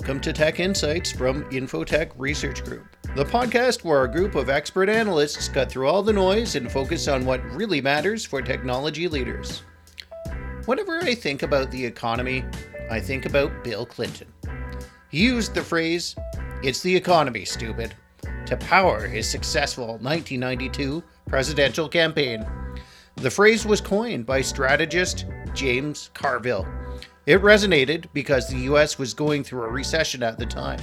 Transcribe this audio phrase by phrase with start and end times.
[0.00, 4.88] Welcome to Tech Insights from Info-Tech Research Group, the podcast where a group of expert
[4.88, 9.62] analysts cut through all the noise and focus on what really matters for technology leaders.
[10.64, 12.46] Whenever I think about the economy,
[12.90, 14.32] I think about Bill Clinton.
[15.10, 16.16] He used the phrase,
[16.62, 17.94] It's the economy, stupid,
[18.46, 22.46] to power his successful 1992 presidential campaign.
[23.16, 26.66] The phrase was coined by strategist James Carville
[27.30, 30.80] it resonated because the US was going through a recession at the time.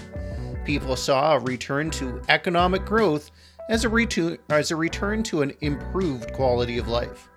[0.64, 3.32] People saw a return to economic growth
[3.70, 7.28] as a, retu- as a return to an improved quality of life.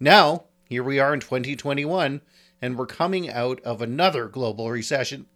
[0.00, 2.22] Now, here we are in 2021,
[2.60, 5.26] and we're coming out of another global recession.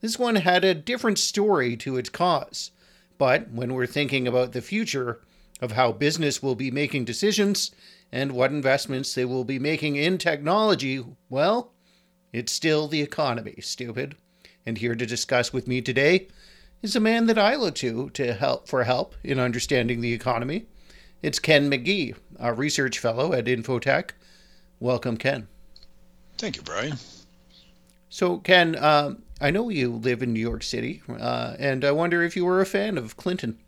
[0.00, 2.72] This one had a different story to its cause.
[3.16, 5.20] But when we're thinking about the future
[5.60, 7.70] of how business will be making decisions
[8.10, 11.72] and what investments they will be making in technology, well,
[12.36, 14.14] it's still the economy, stupid.
[14.66, 16.28] And here to discuss with me today
[16.82, 20.66] is a man that I look to to help for help in understanding the economy.
[21.22, 24.14] It's Ken McGee, a research fellow at Info-Tech.
[24.80, 25.48] Welcome, Ken.
[26.36, 26.98] Thank you, Brian.
[28.10, 32.22] So, Ken, um, I know you live in New York City, uh, and I wonder
[32.22, 33.58] if you were a fan of Clinton.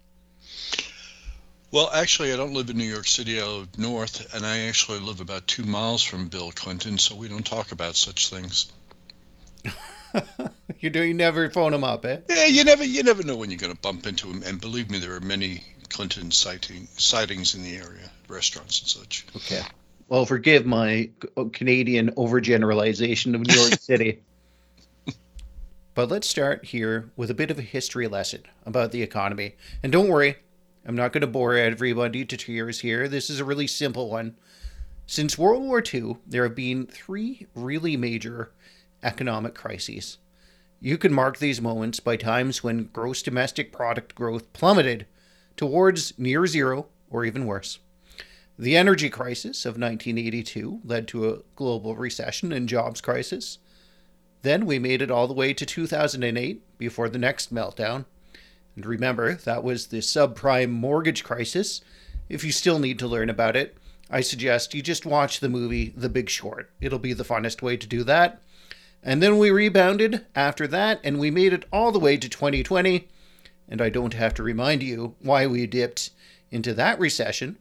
[1.70, 3.40] Well, actually, I don't live in New York City.
[3.40, 7.28] I live north, and I actually live about two miles from Bill Clinton, so we
[7.28, 8.72] don't talk about such things.
[10.80, 11.02] you do.
[11.02, 12.18] You never phone him up, eh?
[12.28, 12.84] Yeah, you never.
[12.84, 14.42] You never know when you're going to bump into him.
[14.46, 19.26] And believe me, there are many Clinton sighting sightings in the area, restaurants and such.
[19.36, 19.60] Okay.
[20.08, 21.10] Well, forgive my
[21.52, 24.22] Canadian overgeneralization of New York City.
[25.94, 29.56] but let's start here with a bit of a history lesson about the economy.
[29.82, 30.36] And don't worry,
[30.86, 33.08] I'm not going to bore everybody to tears here.
[33.08, 34.36] This is a really simple one.
[35.06, 38.52] Since World War II, there have been three really major
[39.02, 40.18] economic crises.
[40.80, 45.06] You can mark these moments by times when gross domestic product growth plummeted
[45.56, 47.78] towards near zero or even worse.
[48.58, 53.58] The energy crisis of 1982 led to a global recession and jobs crisis.
[54.42, 58.04] Then we made it all the way to 2008 before the next meltdown
[58.78, 61.80] and remember, that was the subprime mortgage crisis.
[62.28, 63.76] If you still need to learn about it,
[64.08, 66.70] I suggest you just watch the movie The Big Short.
[66.80, 68.40] It'll be the funnest way to do that.
[69.02, 73.08] And then we rebounded after that, and we made it all the way to 2020.
[73.68, 76.10] And I don't have to remind you why we dipped
[76.52, 77.58] into that recession.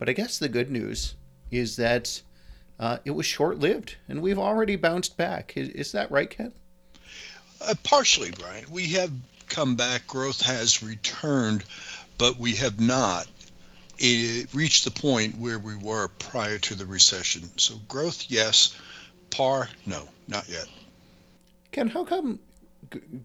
[0.00, 1.14] But I guess the good news
[1.52, 2.22] is that
[2.80, 5.52] uh, it was short lived, and we've already bounced back.
[5.56, 6.52] Is, is that right, Ken?
[7.60, 8.64] Uh, partially, Brian.
[8.68, 9.12] We have
[9.50, 11.64] come back, growth has returned,
[12.16, 13.26] but we have not
[14.00, 17.50] eh, reached the point where we were prior to the recession.
[17.58, 18.74] So growth, yes.
[19.30, 20.66] Par, no, not yet.
[21.72, 22.40] Ken, how come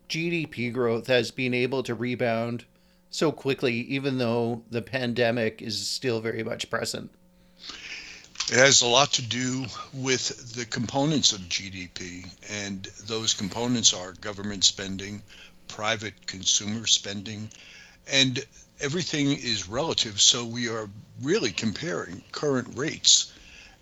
[0.10, 2.66] GDP growth has been able to rebound
[3.10, 7.12] so quickly, even though the pandemic is still very much present?
[8.48, 14.12] It has a lot to do with the components of GDP, and those components are
[14.12, 15.24] government spending,
[15.68, 17.50] private consumer spending,
[18.12, 18.44] and
[18.80, 20.20] everything is relative.
[20.22, 20.90] So we are
[21.22, 23.34] really comparing current rates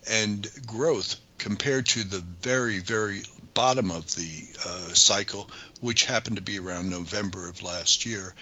[0.09, 3.23] and growth compared to the very, very
[3.53, 5.49] bottom of the uh, cycle,
[5.81, 8.33] which happened to be around November of last year.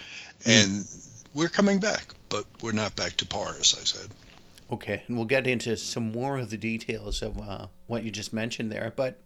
[0.44, 0.64] Mm.
[0.64, 0.88] And
[1.34, 4.10] we're coming back, but we're not back to par, as I said.
[4.70, 8.32] Okay, and we'll get into some more of the details of uh, what you just
[8.32, 8.92] mentioned there.
[8.94, 9.18] But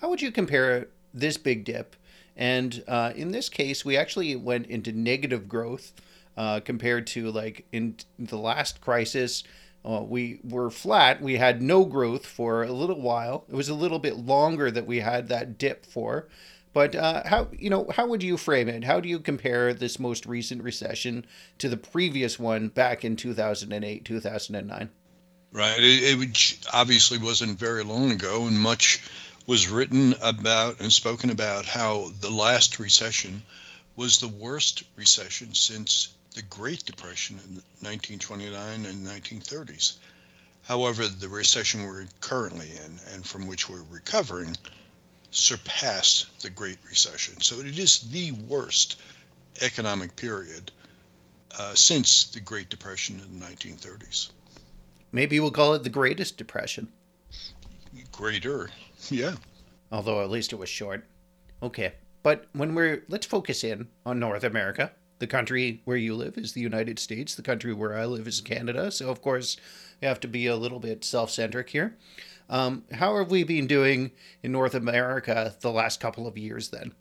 [0.00, 1.94] how would you compare this big dip
[2.38, 5.92] and uh, in this case, we actually went into negative growth
[6.36, 9.42] uh, compared to like in the last crisis.
[9.84, 11.20] Uh, we were flat.
[11.20, 13.44] We had no growth for a little while.
[13.48, 16.28] It was a little bit longer that we had that dip for.
[16.72, 18.84] But uh, how you know how would you frame it?
[18.84, 21.26] How do you compare this most recent recession
[21.58, 24.90] to the previous one back in two thousand and eight, two thousand and nine?
[25.50, 25.78] Right.
[25.80, 29.02] It, it obviously wasn't very long ago, and much
[29.48, 33.42] was written about and spoken about how the last recession
[33.96, 39.94] was the worst recession since the Great Depression in 1929 and 1930s.
[40.64, 44.54] However, the recession we're currently in and from which we're recovering
[45.30, 47.40] surpassed the Great Recession.
[47.40, 49.00] So it is the worst
[49.62, 50.70] economic period
[51.58, 54.28] uh, since the Great Depression in the 1930s.
[55.10, 56.88] Maybe we'll call it the Greatest Depression.
[58.12, 58.68] Greater,
[59.10, 59.34] yeah.
[59.90, 61.04] Although at least it was short.
[61.62, 61.92] Okay.
[62.22, 64.92] But when we're let's focus in on North America.
[65.18, 67.34] The country where you live is the United States.
[67.34, 68.90] The country where I live is Canada.
[68.92, 69.56] So of course,
[70.00, 71.96] we have to be a little bit self-centric here.
[72.48, 74.12] Um, how have we been doing
[74.42, 76.92] in North America the last couple of years then?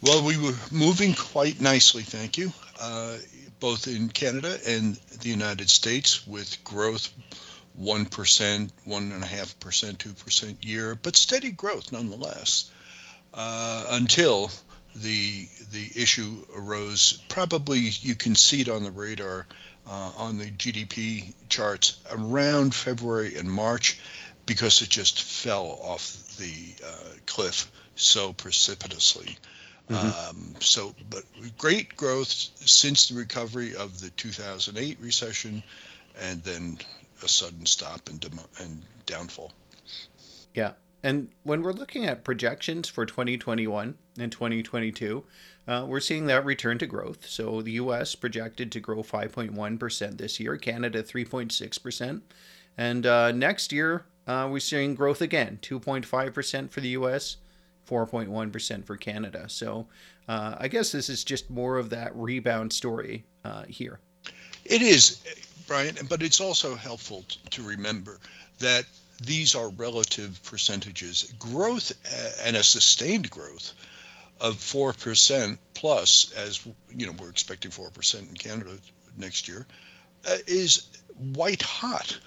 [0.00, 3.16] Well, we were moving quite nicely, thank you, uh,
[3.58, 7.12] both in Canada and the United States with growth
[7.80, 12.70] 1%, 1.5%, 2% year, but steady growth nonetheless
[13.34, 14.50] uh, until
[14.96, 17.22] the the issue arose.
[17.28, 19.46] Probably you can see it on the radar
[19.86, 23.98] uh, on the GDP charts around February and March
[24.46, 29.36] because it just fell off the uh, cliff so precipitously.
[29.90, 30.30] Mm-hmm.
[30.30, 31.22] Um, so, but
[31.56, 35.62] great growth since the recovery of the 2008 recession,
[36.20, 36.78] and then
[37.22, 38.24] a sudden stop and,
[38.60, 39.52] and downfall.
[40.54, 40.72] Yeah.
[41.02, 45.24] And when we're looking at projections for 2021 and 2022,
[45.68, 47.26] uh, we're seeing that return to growth.
[47.26, 52.22] So the US projected to grow 5.1% this year, Canada 3.6%.
[52.76, 57.36] And uh, next year, uh, we're seeing growth again 2.5% for the US,
[57.88, 59.48] 4.1% for Canada.
[59.48, 59.86] So
[60.28, 64.00] uh, I guess this is just more of that rebound story uh, here.
[64.68, 65.18] It is,
[65.66, 68.20] Brian, but it's also helpful to remember
[68.58, 68.84] that
[69.22, 71.32] these are relative percentages.
[71.38, 71.92] Growth
[72.44, 73.72] and a sustained growth
[74.38, 76.60] of 4% plus, as
[76.94, 78.76] you know, we're expecting 4% in Canada
[79.16, 79.66] next year,
[80.28, 80.86] uh, is
[81.16, 82.18] white hot.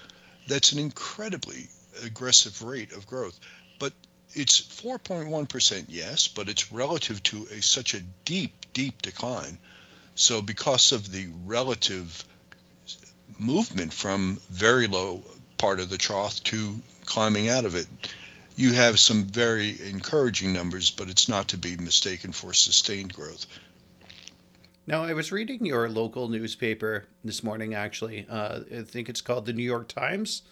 [0.48, 1.68] That's an incredibly
[2.02, 3.38] aggressive rate of growth.
[3.78, 3.92] But
[4.34, 9.58] it's 4.1%, yes, but it's relative to a, such a deep, deep decline.
[10.16, 12.24] So, because of the relative
[13.38, 15.22] movement from very low
[15.58, 17.86] part of the trough to climbing out of it,
[18.56, 23.46] you have some very encouraging numbers, but it's not to be mistaken for sustained growth.
[24.86, 28.26] Now, I was reading your local newspaper this morning, actually.
[28.28, 30.42] Uh, I think it's called the New York Times,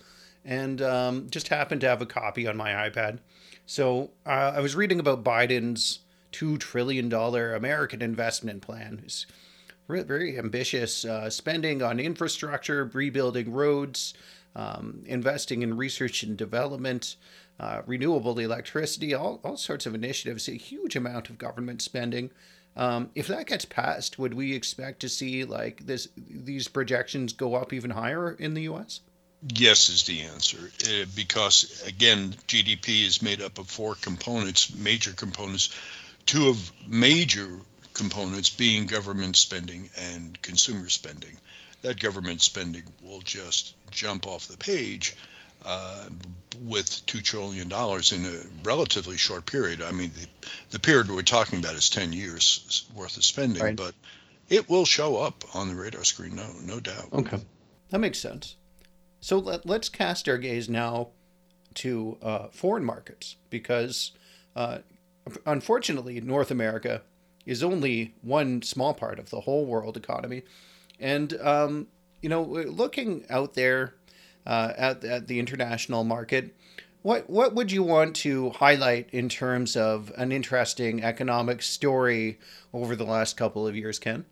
[0.44, 3.18] and um, just happened to have a copy on my iPad.
[3.66, 6.00] So uh, I was reading about Biden's
[6.32, 9.02] $2 trillion American investment plan.
[9.04, 9.26] It's
[9.90, 14.14] very ambitious uh, spending on infrastructure, rebuilding roads,
[14.56, 17.16] um, investing in research and development,
[17.58, 22.30] uh, renewable electricity, all, all sorts of initiatives, a huge amount of government spending.
[22.76, 27.54] Um, if that gets passed, would we expect to see like this these projections go
[27.54, 29.00] up even higher in the U.S.?
[29.42, 30.70] Yes, is the answer.
[30.84, 35.70] Uh, because again, GDP is made up of four components, major components.
[36.26, 37.58] Two of major
[38.00, 41.36] components being government spending and consumer spending
[41.82, 45.16] that government spending will just jump off the page
[45.64, 46.06] uh,
[46.64, 49.82] with $2 trillion in a relatively short period.
[49.82, 50.26] I mean, the,
[50.70, 53.76] the, period we're talking about is 10 years worth of spending, right.
[53.76, 53.94] but
[54.48, 57.08] it will show up on the radar screen, no, no doubt.
[57.12, 57.40] Okay.
[57.90, 58.56] That makes sense.
[59.20, 61.08] So let, us cast our gaze now
[61.74, 64.12] to uh, foreign markets because
[64.56, 64.78] uh,
[65.46, 67.02] unfortunately, North America
[67.46, 70.42] is only one small part of the whole world economy.
[70.98, 71.86] And, um,
[72.20, 73.94] you know, looking out there
[74.46, 76.54] uh, at, at the international market,
[77.02, 82.38] what, what would you want to highlight in terms of an interesting economic story
[82.74, 84.26] over the last couple of years, Ken?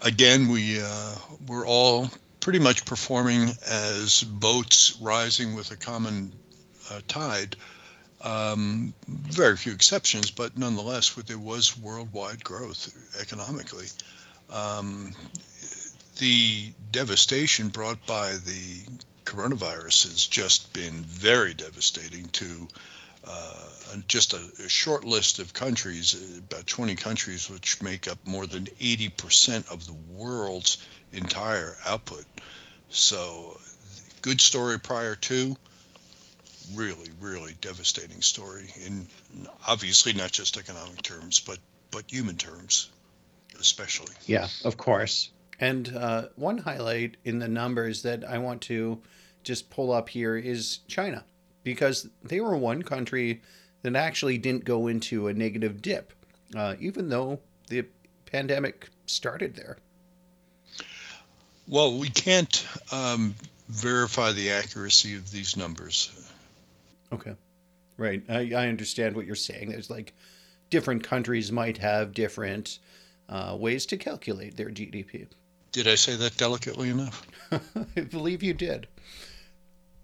[0.00, 1.14] Again, we uh,
[1.46, 2.10] we're all
[2.40, 6.32] pretty much performing as boats rising with a common
[6.90, 7.56] uh, tide.
[8.24, 12.90] Um, very few exceptions, but nonetheless, there was worldwide growth
[13.20, 13.86] economically.
[14.50, 15.12] Um,
[16.18, 18.80] the devastation brought by the
[19.26, 22.68] coronavirus has just been very devastating to
[23.26, 23.68] uh,
[24.08, 28.64] just a, a, short list of countries, about 20 countries, which make up more than
[28.64, 30.78] 80% of the world's
[31.12, 32.24] entire output.
[32.90, 33.58] So,
[34.22, 35.56] good story prior to,
[36.74, 39.06] really, really devastating story in
[39.66, 41.58] obviously not just economic terms, but
[41.90, 42.90] but human terms
[43.60, 44.12] especially.
[44.26, 45.30] Yeah, of course.
[45.60, 49.00] And uh, one highlight in the numbers that I want to
[49.42, 51.24] just pull up here is China,
[51.62, 53.42] because they were one country
[53.82, 56.12] that actually didn't go into a negative dip,
[56.56, 57.84] uh, even though the
[58.26, 59.76] pandemic started there.
[61.68, 63.34] Well, we can't um,
[63.68, 66.10] verify the accuracy of these numbers.
[67.14, 67.34] Okay.
[67.96, 68.22] Right.
[68.28, 69.70] I, I understand what you're saying.
[69.70, 70.14] There's like
[70.70, 72.80] different countries might have different
[73.28, 75.28] uh, ways to calculate their GDP.
[75.72, 77.26] Did I say that delicately enough?
[77.96, 78.88] I believe you did.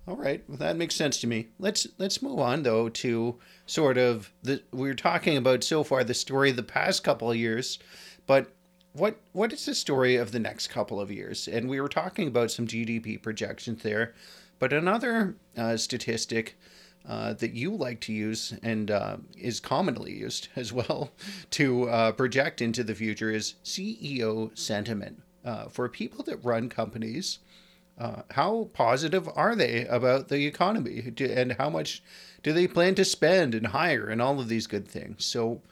[0.08, 1.48] All right, well, that makes sense to me.
[1.58, 6.02] Let's let's move on though to sort of the we are talking about so far
[6.02, 7.78] the story of the past couple of years,
[8.26, 8.52] but
[8.92, 11.46] what what is the story of the next couple of years?
[11.46, 14.14] And we were talking about some GDP projections there,
[14.58, 16.58] but another uh, statistic
[17.08, 21.10] uh, that you like to use and uh, is commonly used as well
[21.50, 25.22] to uh, project into the future is CEO sentiment.
[25.42, 27.38] Uh, for people that run companies,
[27.98, 32.02] uh, how positive are they about the economy and how much
[32.42, 35.24] do they plan to spend and hire and all of these good things?
[35.24, 35.62] So,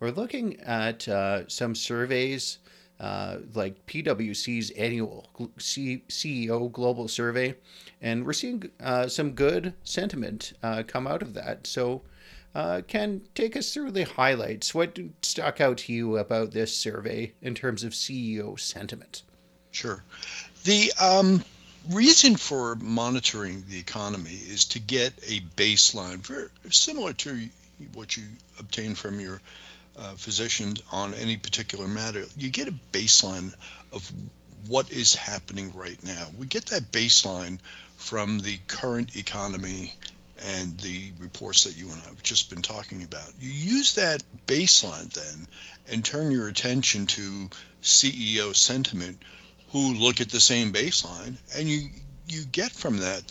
[0.00, 1.02] we're looking at
[1.48, 2.58] some surveys
[3.00, 5.28] uh, like PwC's annual
[5.58, 7.54] C- CEO global survey,
[8.00, 11.66] and we're seeing uh, some good sentiment uh, come out of that.
[11.66, 12.02] So,
[12.54, 14.74] uh, Ken, take us through the highlights.
[14.74, 19.22] What stuck out to you about this survey in terms of CEO sentiment?
[19.70, 20.02] Sure.
[20.64, 21.44] The um,
[21.90, 27.48] reason for monitoring the economy is to get a baseline, very similar to
[27.94, 28.24] what you
[28.58, 29.40] obtain from your
[29.98, 32.24] uh, physician on any particular matter.
[32.36, 33.54] You get a baseline
[33.92, 34.10] of
[34.66, 36.26] what is happening right now.
[36.38, 37.58] We get that baseline
[37.96, 39.94] from the current economy
[40.44, 43.32] and the reports that you and I have just been talking about.
[43.40, 45.48] You use that baseline then
[45.90, 47.50] and turn your attention to
[47.82, 49.20] CEO sentiment
[49.72, 51.88] who look at the same baseline and you
[52.28, 53.22] you get from that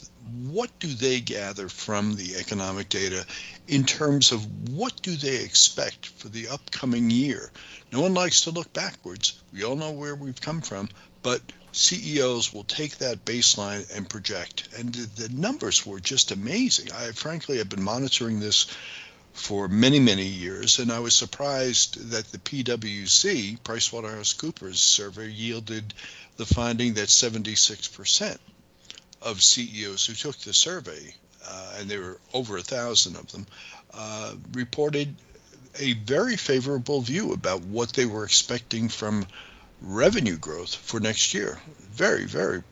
[0.44, 3.25] what do they gather from the economic data
[3.68, 7.50] in terms of what do they expect for the upcoming year?
[7.94, 9.42] No one likes to look backwards.
[9.54, 10.89] We all know where we've come from
[11.24, 11.42] but
[11.74, 14.70] CEOs will take that baseline and project.
[14.77, 16.92] And the, numbers were just amazing.
[16.92, 18.68] I frankly have been monitoring this
[19.34, 25.94] for many, many years, and I was surprised that the PwC, PricewaterhouseCoopers survey, yielded
[26.38, 28.38] the finding that 76%
[29.22, 31.14] of CEOs who took the survey,
[31.48, 33.46] uh, and there were over a thousand of them,
[33.94, 35.16] uh, reported
[35.80, 39.26] a very favorable view about what they were expecting from
[39.82, 41.60] revenue growth for next year.
[41.92, 42.64] Very, very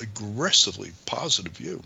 [0.00, 1.82] aggressively positive view.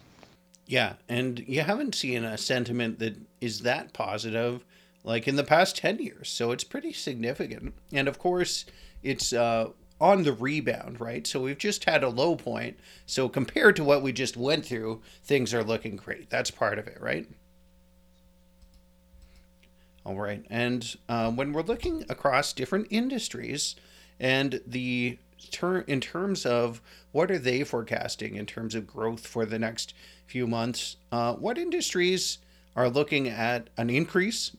[0.66, 4.64] Yeah, and you haven't seen a sentiment that is that positive
[5.04, 6.28] like in the past 10 years.
[6.28, 7.74] So it's pretty significant.
[7.92, 8.66] And of course,
[9.02, 11.26] it's uh, on the rebound, right?
[11.26, 12.78] So we've just had a low point.
[13.06, 16.30] So compared to what we just went through, things are looking great.
[16.30, 17.28] That's part of it, right?
[20.04, 20.44] All right.
[20.48, 23.76] And uh, when we're looking across different industries
[24.18, 25.18] and the
[25.50, 26.80] ter- in terms of
[27.12, 29.94] what are they forecasting in terms of growth for the next
[30.26, 32.38] few months, uh, what industries
[32.76, 34.56] are looking at an increase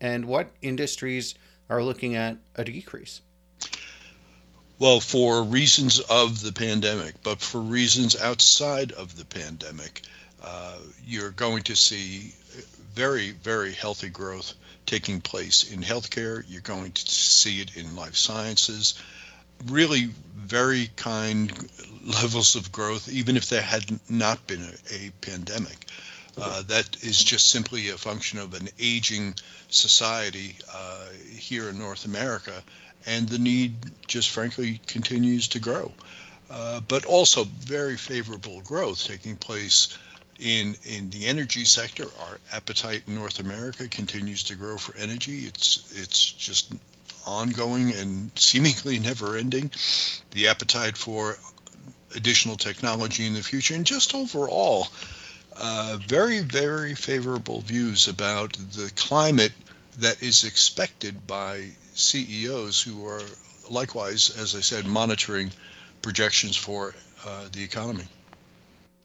[0.00, 1.34] and what industries
[1.68, 3.22] are looking at a decrease?
[4.82, 10.02] Well, for reasons of the pandemic, but for reasons outside of the pandemic,
[10.42, 12.34] uh, you're going to see
[12.92, 16.42] very, very healthy growth taking place in healthcare.
[16.48, 18.94] You're going to see it in life sciences.
[19.66, 21.52] Really, very kind
[22.04, 25.86] levels of growth, even if there had not been a, a pandemic.
[26.40, 29.34] Uh, that is just simply a function of an aging
[29.68, 32.62] society uh, here in North America,
[33.06, 33.74] and the need
[34.06, 35.92] just frankly continues to grow.
[36.50, 39.96] Uh, but also very favorable growth taking place
[40.38, 42.04] in in the energy sector.
[42.04, 45.46] Our appetite in North America continues to grow for energy.
[45.46, 46.72] It's it's just
[47.26, 49.70] ongoing and seemingly never ending.
[50.32, 51.36] The appetite for
[52.14, 54.88] additional technology in the future, and just overall
[55.56, 59.52] uh, very, very favorable views about the climate
[59.98, 63.22] that is expected by CEOs who are
[63.70, 65.50] likewise, as I said, monitoring
[66.00, 66.94] projections for
[67.26, 68.04] uh, the economy.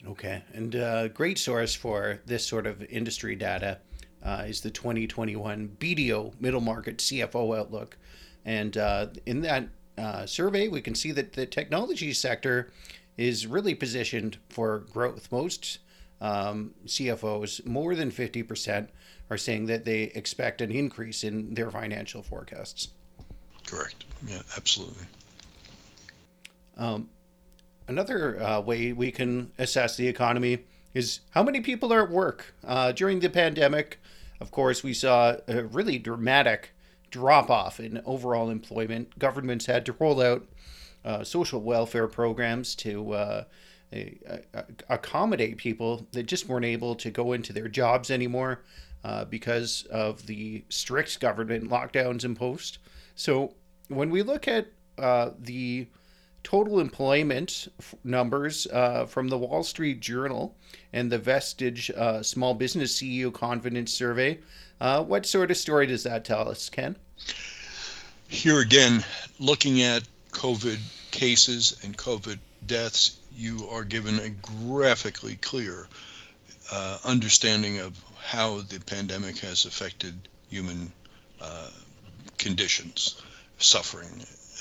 [0.07, 3.79] Okay, and a uh, great source for this sort of industry data
[4.23, 7.97] uh, is the 2021 BDO Middle Market CFO Outlook.
[8.45, 12.71] And uh, in that uh, survey, we can see that the technology sector
[13.17, 15.31] is really positioned for growth.
[15.31, 15.79] Most
[16.21, 18.87] um, CFOs, more than 50%,
[19.29, 22.89] are saying that they expect an increase in their financial forecasts.
[23.65, 24.05] Correct.
[24.25, 25.05] Yeah, absolutely.
[26.77, 27.09] Um,
[27.87, 30.59] another uh, way we can assess the economy
[30.93, 32.55] is how many people are at work.
[32.63, 33.99] Uh, during the pandemic,
[34.39, 36.73] of course, we saw a really dramatic
[37.11, 39.17] drop off in overall employment.
[39.19, 40.45] Governments had to roll out
[41.03, 43.13] uh, social welfare programs to
[43.93, 48.61] uh, accommodate people that just weren't able to go into their jobs anymore
[49.03, 52.79] uh, because of the strict government lockdowns imposed.
[53.15, 53.53] So
[53.87, 54.67] when we look at
[54.97, 55.87] uh, the
[56.43, 60.55] total employment f- numbers uh, from the Wall Street Journal
[60.93, 64.39] and the Vistage uh, Small Business CEO Confidence Survey,
[64.81, 66.95] uh, what sort of story does that tell us, Ken?
[68.27, 69.03] Here again,
[69.39, 70.79] looking at COVID
[71.11, 75.87] cases and COVID deaths, you are given a graphically clear
[76.71, 80.13] uh, understanding of how the pandemic has affected
[80.49, 80.91] human
[81.41, 81.69] uh,
[82.37, 83.21] conditions,
[83.57, 84.09] suffering,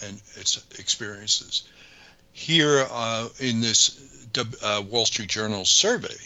[0.05, 1.63] and its experiences.
[2.33, 3.99] Here uh, in this
[4.63, 6.17] uh, Wall Street Journal survey,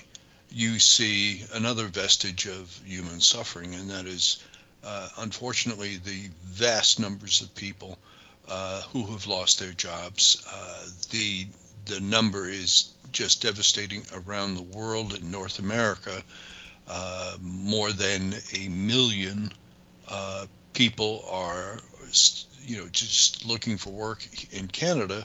[0.50, 4.42] you see another vestige of human suffering, and that is,
[4.84, 7.96] uh, unfortunately, the vast numbers of people
[8.50, 10.44] uh, who have lost their jobs.
[10.52, 11.46] Uh, the
[11.86, 15.14] the number is just devastating around the world.
[15.14, 16.22] In North America,
[16.88, 19.52] uh, more than a million
[20.08, 21.78] uh, people are,
[22.64, 25.24] you know, just looking for work in Canada,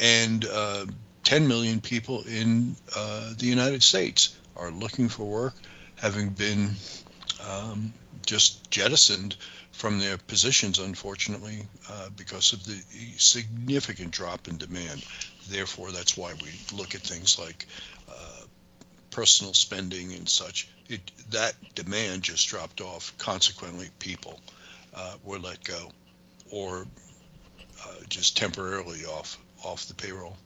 [0.00, 0.86] and uh,
[1.24, 5.54] 10 million people in the United States are looking for work,
[5.96, 6.70] having been
[7.48, 7.92] um,
[8.26, 9.36] just jettisoned
[9.80, 12.78] from their positions, unfortunately, uh, because of the
[13.16, 15.02] significant drop in demand.
[15.48, 17.66] Therefore, that's why we look at things like
[18.06, 18.42] uh,
[19.10, 20.68] personal spending and such.
[20.90, 23.16] It, that demand just dropped off.
[23.16, 24.38] Consequently, people
[24.92, 25.90] uh, were let go
[26.50, 26.86] or
[27.82, 30.36] uh, just temporarily off off the payroll.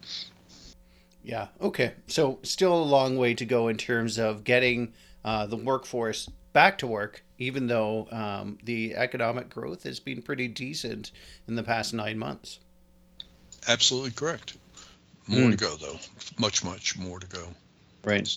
[1.24, 1.48] Yeah.
[1.60, 1.94] Okay.
[2.06, 4.92] So still a long way to go in terms of getting
[5.24, 10.48] uh, the workforce back to work, even though um, the economic growth has been pretty
[10.48, 11.10] decent
[11.48, 12.60] in the past nine months.
[13.68, 14.56] Absolutely correct.
[15.26, 15.50] More mm.
[15.52, 15.98] to go, though.
[16.38, 17.48] Much, much more to go.
[18.04, 18.36] Right.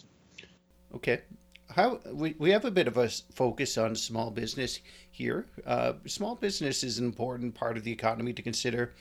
[0.96, 1.22] Okay.
[1.70, 4.80] How we, we have a bit of a focus on small business
[5.12, 5.46] here.
[5.66, 8.94] Uh, small business is an important part of the economy to consider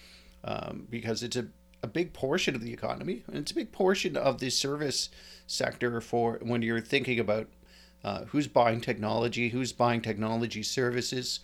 [0.43, 1.47] um, because it's a
[1.83, 5.09] a big portion of the economy, and it's a big portion of the service
[5.47, 7.47] sector for when you're thinking about
[8.07, 11.41] uh, who's buying technology, who's buying technology services.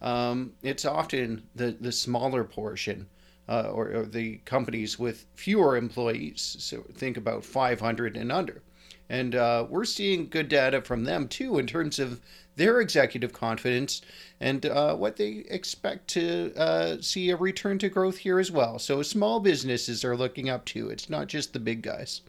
[0.00, 3.08] Um, it's often the the smaller portion,
[3.48, 6.56] uh, or, or the companies with fewer employees.
[6.60, 8.62] So think about 500 and under.
[9.10, 12.20] And uh, we're seeing good data from them too in terms of
[12.56, 14.00] their executive confidence
[14.40, 18.78] and uh, what they expect to uh, see a return to growth here as well.
[18.78, 20.90] So small businesses are looking up too.
[20.90, 22.22] It's not just the big guys.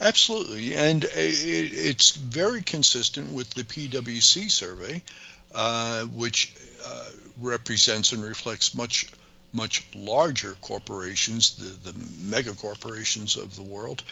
[0.00, 5.02] Absolutely, and it's very consistent with the PwC survey,
[5.54, 6.52] uh, which
[6.84, 7.08] uh,
[7.40, 9.06] represents and reflects much
[9.52, 14.02] much larger corporations, the, the mega corporations of the world.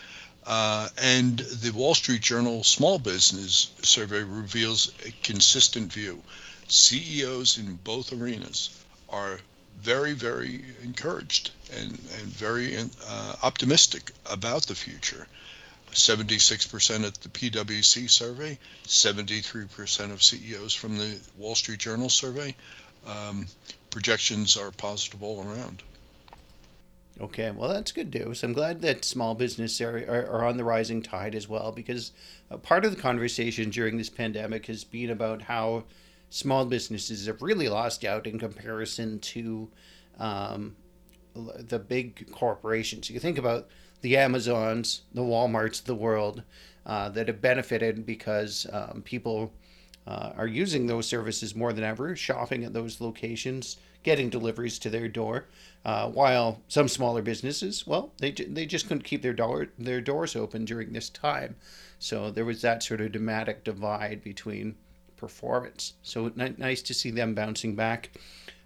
[0.47, 6.23] Uh, and the Wall Street Journal Small Business Survey reveals a consistent view.
[6.68, 8.71] CEOs in both arenas
[9.09, 9.40] are
[9.81, 15.27] very, very encouraged and, and very uh, optimistic about the future.
[15.92, 22.55] 76% at the PwC survey, 73% of CEOs from the Wall Street Journal survey.
[23.07, 23.46] Um,
[23.90, 25.83] projections are positive all around.
[27.20, 28.42] Okay, well, that's good news.
[28.42, 32.12] I'm glad that small business are, are, are on the rising tide as well, because
[32.62, 35.85] part of the conversation during this pandemic has been about how
[36.31, 39.68] small businesses have really lost out in comparison to
[40.18, 40.74] um,
[41.35, 43.11] the big corporations.
[43.11, 43.68] You think about
[44.03, 46.43] the Amazons, the Walmarts of the world
[46.85, 49.53] uh, that have benefited because um, people
[50.07, 54.91] uh, are using those services more than ever, shopping at those locations, getting deliveries to
[54.91, 55.47] their door.
[55.85, 60.37] Uh, while some smaller businesses, well, they, they just couldn't keep their door their doors
[60.37, 61.57] open during this time,
[61.99, 64.77] so there was that sort of dramatic divide between
[65.17, 65.95] performance.
[66.03, 68.11] So n- nice to see them bouncing back.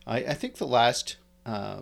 [0.06, 1.80] I, I think the last uh,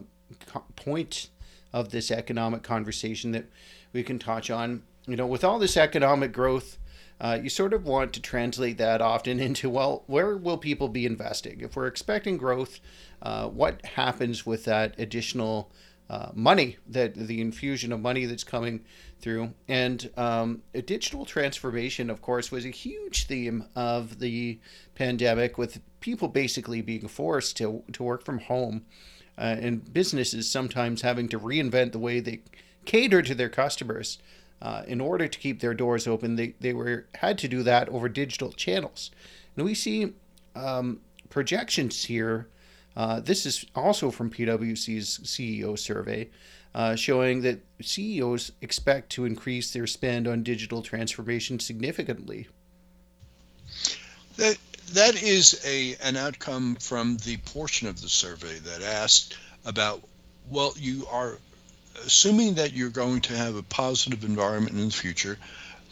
[0.77, 1.29] point
[1.74, 3.44] of this economic conversation that
[3.92, 6.78] we can touch on, you know, with all this economic growth
[7.20, 11.06] uh, you sort of want to translate that often into well, where will people be
[11.06, 11.60] investing?
[11.60, 12.80] If we're expecting growth,
[13.22, 15.70] uh, what happens with that additional
[16.10, 18.84] uh, money, that the infusion of money that's coming
[19.20, 19.54] through?
[19.68, 24.58] And um, a digital transformation, of course, was a huge theme of the
[24.94, 28.84] pandemic, with people basically being forced to, to work from home.
[29.37, 32.40] Uh, and businesses sometimes having to reinvent the way they
[32.85, 34.18] cater to their customers
[34.62, 37.88] uh, in order to keep their doors open, they, they were had to do that
[37.88, 39.11] over digital channels.
[39.57, 40.14] And we see
[40.55, 42.49] um, projections here.
[42.97, 46.31] Uh, this is also from PwC's CEO survey,
[46.75, 52.49] uh, showing that CEOs expect to increase their spend on digital transformation significantly.
[54.92, 60.03] That is a an outcome from the portion of the survey that asked about
[60.51, 61.38] well, you are
[62.05, 65.38] assuming that you're going to have a positive environment in the future,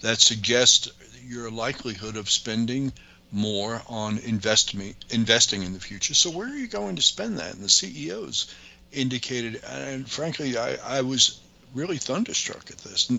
[0.02, 0.90] that suggests
[1.24, 2.92] your likelihood of spending
[3.30, 6.12] more on investment, investing in the future.
[6.12, 7.54] So where are you going to spend that?
[7.54, 8.52] And the CEOs
[8.92, 11.40] indicated, and frankly, I, I was
[11.74, 13.10] really thunderstruck at this,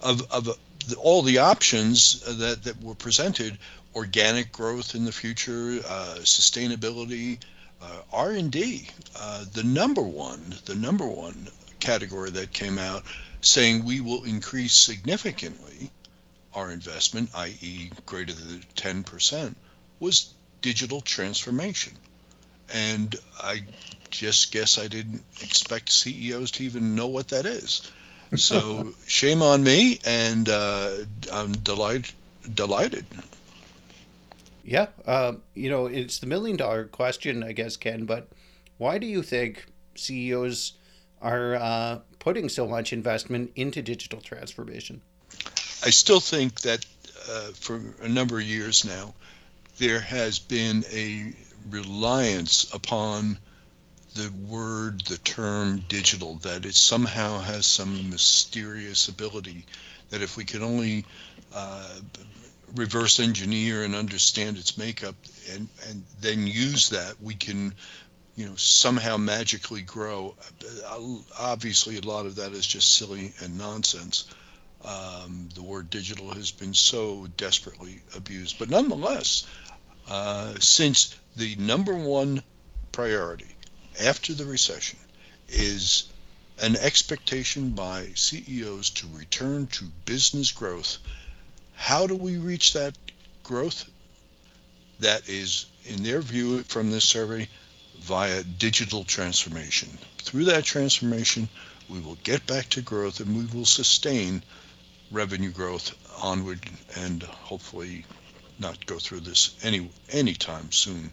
[0.00, 0.44] of, of
[0.88, 3.56] the, all the options that, that were presented
[3.94, 7.38] organic growth in the future, uh, sustainability,
[7.82, 11.48] uh, R&D, uh, the number one, the number one
[11.80, 13.02] category that came out
[13.40, 15.90] saying we will increase significantly
[16.54, 19.54] our investment, i.e., greater than 10%,
[19.98, 21.92] was digital transformation.
[22.72, 23.62] And I
[24.10, 27.90] just guess I didn't expect CEOs to even know what that is.
[28.36, 30.90] So shame on me, and uh,
[31.32, 32.12] I'm delighted.
[32.54, 33.04] Delighted.
[34.70, 38.04] Yeah, uh, you know, it's the million dollar question, I guess, Ken.
[38.04, 38.28] But
[38.78, 40.74] why do you think CEOs
[41.20, 45.00] are uh, putting so much investment into digital transformation?
[45.84, 46.86] I still think that
[47.28, 49.12] uh, for a number of years now,
[49.78, 51.32] there has been a
[51.68, 53.38] reliance upon
[54.14, 59.66] the word, the term digital, that it somehow has some mysterious ability
[60.10, 61.04] that if we could only
[61.52, 61.98] uh,
[62.74, 65.14] reverse engineer and understand its makeup
[65.52, 67.74] and, and then use that, we can
[68.36, 70.34] you know somehow magically grow
[71.38, 74.24] obviously a lot of that is just silly and nonsense
[74.84, 79.46] um, the word digital has been so desperately abused but nonetheless
[80.08, 82.42] uh, since the number one
[82.92, 83.48] priority
[84.00, 84.98] after the recession
[85.48, 86.04] is
[86.62, 90.98] an expectation by CEOs to return to business growth.
[91.80, 92.94] How do we reach that
[93.42, 93.88] growth?
[95.00, 97.48] That is, in their view from this survey,
[97.98, 99.88] via digital transformation.
[100.18, 101.48] Through that transformation,
[101.88, 104.42] we will get back to growth and we will sustain
[105.10, 106.60] revenue growth onward
[106.96, 108.04] and hopefully
[108.58, 111.10] not go through this any anytime soon.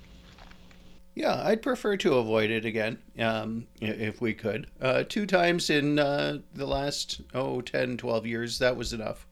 [1.15, 4.67] Yeah, I'd prefer to avoid it again, um, if we could.
[4.81, 9.26] Uh, two times in uh, the last, oh, 10, 12 years, that was enough.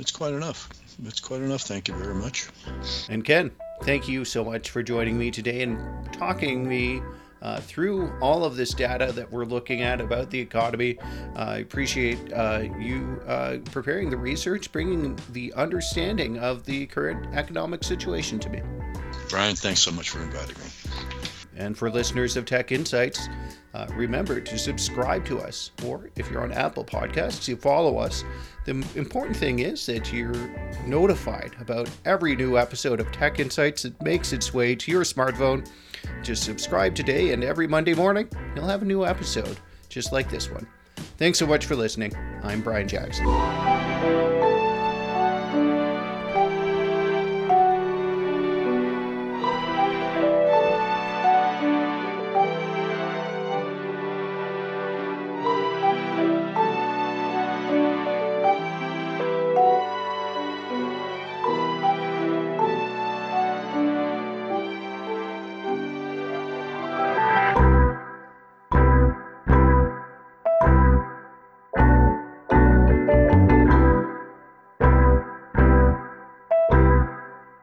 [0.00, 0.68] It's quite enough.
[1.04, 1.60] It's quite enough.
[1.62, 2.48] Thank you very much.
[3.10, 3.50] And Ken,
[3.82, 7.02] thank you so much for joining me today and talking me
[7.42, 10.98] uh, through all of this data that we're looking at about the economy.
[11.00, 17.34] Uh, I appreciate uh, you uh, preparing the research, bringing the understanding of the current
[17.34, 18.62] economic situation to me.
[19.28, 21.19] Brian, thanks so much for inviting me.
[21.56, 23.28] And for listeners of Tech Insights,
[23.74, 28.24] uh, remember to subscribe to us, or if you're on Apple Podcasts, you follow us.
[28.64, 30.32] The important thing is that you're
[30.86, 35.68] notified about every new episode of Tech Insights that makes its way to your smartphone.
[36.22, 39.58] Just subscribe today, and every Monday morning, you'll have a new episode
[39.88, 40.66] just like this one.
[41.18, 42.14] Thanks so much for listening.
[42.42, 43.26] I'm Brian Jackson.